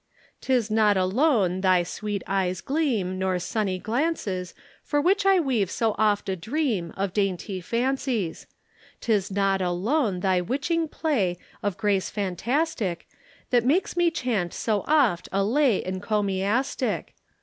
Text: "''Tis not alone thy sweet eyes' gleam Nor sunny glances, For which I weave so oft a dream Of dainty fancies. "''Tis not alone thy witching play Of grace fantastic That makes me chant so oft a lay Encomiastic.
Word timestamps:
"''Tis 0.41 0.71
not 0.71 0.97
alone 0.97 1.61
thy 1.61 1.83
sweet 1.83 2.23
eyes' 2.25 2.59
gleam 2.61 3.19
Nor 3.19 3.37
sunny 3.37 3.77
glances, 3.77 4.55
For 4.81 4.99
which 4.99 5.27
I 5.27 5.39
weave 5.39 5.69
so 5.69 5.93
oft 5.99 6.27
a 6.27 6.35
dream 6.35 6.91
Of 6.97 7.13
dainty 7.13 7.61
fancies. 7.61 8.47
"''Tis 8.99 9.29
not 9.29 9.61
alone 9.61 10.21
thy 10.21 10.41
witching 10.41 10.87
play 10.87 11.37
Of 11.61 11.77
grace 11.77 12.09
fantastic 12.09 13.07
That 13.51 13.63
makes 13.63 13.95
me 13.95 14.09
chant 14.09 14.55
so 14.55 14.83
oft 14.87 15.29
a 15.31 15.43
lay 15.43 15.83
Encomiastic. 15.83 17.13